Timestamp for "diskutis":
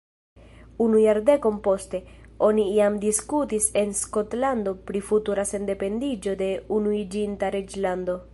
3.03-3.69